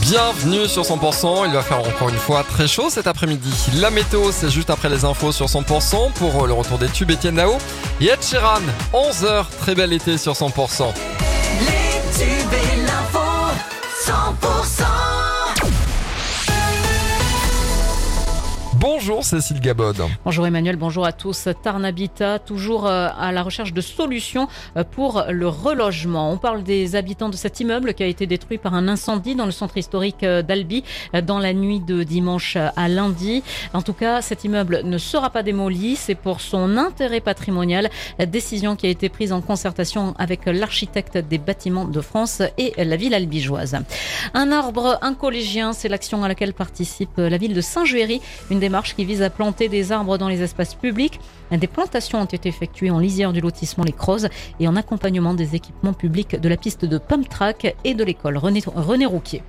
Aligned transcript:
Bienvenue 0.00 0.68
sur 0.68 0.82
100%, 0.82 1.46
il 1.46 1.52
va 1.52 1.62
faire 1.62 1.80
encore 1.80 2.08
une 2.08 2.16
fois 2.16 2.44
très 2.44 2.68
chaud 2.68 2.88
cet 2.88 3.08
après-midi. 3.08 3.52
La 3.80 3.90
météo, 3.90 4.30
c'est 4.30 4.50
juste 4.50 4.70
après 4.70 4.88
les 4.88 5.04
infos 5.04 5.32
sur 5.32 5.46
100% 5.46 6.12
pour 6.12 6.46
le 6.46 6.52
retour 6.52 6.78
des 6.78 6.88
tubes 6.88 7.10
Etienne 7.10 7.34
Nao 7.36 7.58
et 8.00 8.06
Ed 8.06 8.22
Sheeran. 8.22 8.60
11h, 8.92 9.46
très 9.58 9.74
bel 9.74 9.92
été 9.92 10.16
sur 10.18 10.34
100%. 10.34 10.84
Les 11.60 12.16
tubes 12.16 12.52
et 12.52 12.76
l'info 12.82 13.18
100% 14.06 14.79
Bonjour 18.80 19.24
Cécile 19.24 19.60
Gabod. 19.60 20.00
Bonjour 20.24 20.46
Emmanuel, 20.46 20.76
bonjour 20.76 21.04
à 21.04 21.12
tous. 21.12 21.50
Tarnabita, 21.62 22.38
toujours 22.38 22.86
euh, 22.86 23.08
à 23.14 23.30
la 23.30 23.42
recherche 23.42 23.74
de 23.74 23.82
solutions 23.82 24.48
euh, 24.78 24.84
pour 24.84 25.26
le 25.28 25.48
relogement. 25.48 26.32
On 26.32 26.38
parle 26.38 26.62
des 26.62 26.96
habitants 26.96 27.28
de 27.28 27.36
cet 27.36 27.60
immeuble 27.60 27.92
qui 27.92 28.02
a 28.02 28.06
été 28.06 28.26
détruit 28.26 28.56
par 28.56 28.72
un 28.72 28.88
incendie 28.88 29.34
dans 29.34 29.44
le 29.44 29.50
centre 29.50 29.76
historique 29.76 30.22
euh, 30.22 30.40
d'Albi 30.40 30.82
dans 31.26 31.38
la 31.38 31.52
nuit 31.52 31.80
de 31.80 32.04
dimanche 32.04 32.56
à 32.56 32.88
lundi. 32.88 33.42
En 33.74 33.82
tout 33.82 33.92
cas, 33.92 34.22
cet 34.22 34.44
immeuble 34.44 34.80
ne 34.84 34.96
sera 34.96 35.28
pas 35.28 35.42
démoli. 35.42 35.94
C'est 35.94 36.14
pour 36.14 36.40
son 36.40 36.78
intérêt 36.78 37.20
patrimonial. 37.20 37.90
Décision 38.28 38.76
qui 38.76 38.86
a 38.86 38.88
été 38.88 39.10
prise 39.10 39.34
en 39.34 39.42
concertation 39.42 40.14
avec 40.18 40.46
l'architecte 40.46 41.18
des 41.18 41.36
bâtiments 41.36 41.84
de 41.84 42.00
France 42.00 42.40
et 42.56 42.72
la 42.82 42.96
ville 42.96 43.12
albigeoise. 43.12 43.76
Un 44.32 44.50
arbre, 44.52 44.98
un 45.02 45.12
collégien, 45.12 45.74
c'est 45.74 45.90
l'action 45.90 46.24
à 46.24 46.28
laquelle 46.28 46.54
participe 46.54 47.18
la 47.18 47.36
ville 47.36 47.52
de 47.52 47.60
Saint-Juéry. 47.60 48.22
Une 48.50 48.69
démarche 48.70 48.94
qui 48.94 49.04
vise 49.04 49.20
à 49.20 49.30
planter 49.30 49.68
des 49.68 49.90
arbres 49.90 50.16
dans 50.16 50.28
les 50.28 50.42
espaces 50.42 50.76
publics. 50.76 51.18
Des 51.50 51.66
plantations 51.66 52.20
ont 52.20 52.32
été 52.36 52.48
effectuées 52.48 52.92
en 52.92 53.00
lisière 53.00 53.32
du 53.32 53.40
lotissement 53.40 53.82
Les 53.82 53.90
Crozes 53.90 54.28
et 54.60 54.68
en 54.68 54.76
accompagnement 54.76 55.34
des 55.34 55.56
équipements 55.56 55.92
publics 55.92 56.40
de 56.40 56.48
la 56.48 56.56
piste 56.56 56.84
de 56.84 56.96
Pump 56.96 57.28
Track 57.28 57.74
et 57.82 57.94
de 57.94 58.04
l'école 58.04 58.36
René, 58.36 58.62
René 58.64 59.06
Rouquier. 59.06 59.42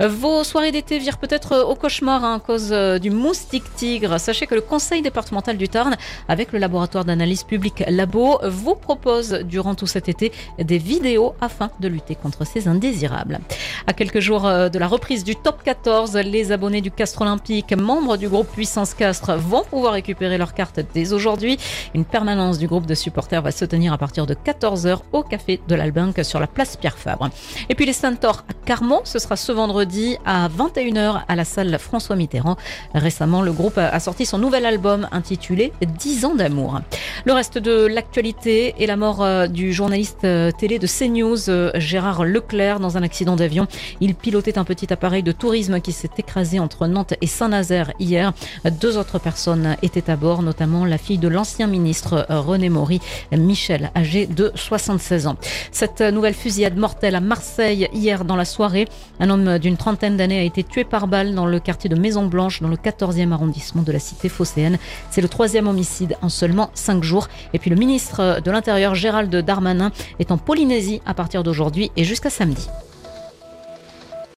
Vos 0.00 0.42
soirées 0.42 0.72
d'été 0.72 0.98
virent 0.98 1.18
peut-être 1.18 1.66
au 1.68 1.74
cauchemar 1.74 2.24
hein, 2.24 2.36
à 2.36 2.40
cause 2.40 2.70
euh, 2.72 2.98
du 2.98 3.10
moustique 3.10 3.64
tigre. 3.76 4.18
Sachez 4.18 4.46
que 4.46 4.54
le 4.54 4.62
conseil 4.62 5.02
départemental 5.02 5.58
du 5.58 5.68
Tarn, 5.68 5.94
avec 6.28 6.52
le 6.52 6.58
laboratoire 6.58 7.04
d'analyse 7.04 7.42
publique 7.42 7.84
Labo, 7.86 8.40
vous 8.48 8.74
propose 8.74 9.32
durant 9.44 9.74
tout 9.74 9.86
cet 9.86 10.08
été 10.08 10.32
des 10.58 10.78
vidéos 10.78 11.34
afin 11.42 11.70
de 11.80 11.88
lutter 11.88 12.14
contre 12.14 12.46
ces 12.46 12.68
indésirables. 12.68 13.40
À 13.86 13.92
quelques 13.92 14.20
jours 14.20 14.46
euh, 14.46 14.70
de 14.70 14.78
la 14.78 14.88
reprise 14.88 15.24
du 15.24 15.36
top 15.36 15.62
14, 15.62 16.16
les 16.16 16.52
abonnés 16.52 16.80
du 16.80 16.90
Castre 16.90 17.20
Olympique, 17.20 17.74
membres 17.76 18.16
du 18.16 18.30
groupe 18.30 18.48
Puissance 18.62 18.94
Castres 18.94 19.36
vont 19.38 19.64
pouvoir 19.64 19.94
récupérer 19.94 20.38
leurs 20.38 20.54
cartes 20.54 20.78
dès 20.94 21.12
aujourd'hui. 21.12 21.58
Une 21.96 22.04
permanence 22.04 22.58
du 22.60 22.68
groupe 22.68 22.86
de 22.86 22.94
supporters 22.94 23.42
va 23.42 23.50
se 23.50 23.64
tenir 23.64 23.92
à 23.92 23.98
partir 23.98 24.24
de 24.24 24.34
14h 24.34 25.00
au 25.10 25.24
café 25.24 25.60
de 25.66 25.74
l'Albinque 25.74 26.24
sur 26.24 26.38
la 26.38 26.46
place 26.46 26.76
Pierre 26.76 26.96
Fabre. 26.96 27.28
Et 27.68 27.74
puis 27.74 27.86
les 27.86 27.92
Centaures 27.92 28.44
à 28.48 28.52
Carmont, 28.64 29.00
ce 29.02 29.18
sera 29.18 29.34
ce 29.34 29.50
vendredi 29.50 30.16
à 30.24 30.48
21h 30.48 31.22
à 31.26 31.34
la 31.34 31.44
salle 31.44 31.76
François 31.80 32.14
Mitterrand. 32.14 32.56
Récemment, 32.94 33.42
le 33.42 33.50
groupe 33.50 33.78
a 33.78 33.98
sorti 33.98 34.26
son 34.26 34.38
nouvel 34.38 34.64
album 34.64 35.08
intitulé 35.10 35.72
10 35.84 36.24
ans 36.24 36.36
d'amour. 36.36 36.80
Le 37.24 37.32
reste 37.32 37.58
de 37.58 37.86
l'actualité 37.86 38.74
est 38.80 38.86
la 38.86 38.96
mort 38.96 39.22
euh, 39.22 39.46
du 39.46 39.72
journaliste 39.72 40.24
euh, 40.24 40.50
télé 40.50 40.78
de 40.78 40.86
CNews, 40.86 41.50
euh, 41.50 41.70
Gérard 41.76 42.24
Leclerc, 42.24 42.80
dans 42.80 42.96
un 42.96 43.02
accident 43.02 43.36
d'avion. 43.36 43.66
Il 44.00 44.14
pilotait 44.14 44.58
un 44.58 44.64
petit 44.64 44.92
appareil 44.92 45.22
de 45.22 45.32
tourisme 45.32 45.80
qui 45.80 45.92
s'est 45.92 46.10
écrasé 46.18 46.58
entre 46.58 46.86
Nantes 46.86 47.14
et 47.20 47.26
Saint-Nazaire 47.26 47.92
hier. 48.00 48.32
Deux 48.80 48.96
autres 48.96 49.18
personnes 49.18 49.76
étaient 49.82 50.10
à 50.10 50.16
bord, 50.16 50.42
notamment 50.42 50.84
la 50.84 50.98
fille 50.98 51.18
de 51.18 51.28
l'ancien 51.28 51.66
ministre 51.66 52.26
euh, 52.30 52.40
René 52.40 52.68
Maury, 52.68 53.00
Michel, 53.32 53.90
âgé 53.96 54.26
de 54.26 54.52
76 54.54 55.26
ans. 55.26 55.36
Cette 55.70 56.00
nouvelle 56.00 56.34
fusillade 56.34 56.76
mortelle 56.76 57.14
à 57.14 57.20
Marseille 57.20 57.88
hier 57.92 58.24
dans 58.24 58.36
la 58.36 58.44
soirée. 58.44 58.86
Un 59.20 59.30
homme 59.30 59.58
d'une 59.58 59.76
trentaine 59.76 60.16
d'années 60.16 60.40
a 60.40 60.42
été 60.42 60.64
tué 60.64 60.84
par 60.84 61.08
balle 61.08 61.34
dans 61.34 61.46
le 61.46 61.60
quartier 61.60 61.88
de 61.90 61.96
Maison 61.96 62.26
Blanche, 62.26 62.60
dans 62.60 62.68
le 62.68 62.76
14e 62.76 63.32
arrondissement 63.32 63.82
de 63.82 63.92
la 63.92 63.98
cité 63.98 64.28
phocéenne. 64.28 64.78
C'est 65.10 65.20
le 65.20 65.28
troisième 65.28 65.66
homicide 65.66 66.16
en 66.22 66.28
seulement 66.28 66.70
cinq 66.74 67.02
jours. 67.02 67.28
Et 67.52 67.58
puis 67.58 67.70
le 67.70 67.76
ministre 67.76 68.40
de 68.40 68.50
l'Intérieur, 68.50 68.94
Gérald 68.94 69.34
Darmanin, 69.34 69.92
est 70.18 70.30
en 70.30 70.38
Polynésie 70.38 71.00
à 71.06 71.14
partir 71.14 71.42
d'aujourd'hui 71.42 71.90
et 71.96 72.04
jusqu'à 72.04 72.30
samedi. 72.30 72.68